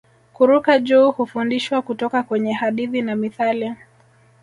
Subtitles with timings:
[0.33, 3.73] Kuruka juu hufundishwa kutoka kwenye hadithi na mithali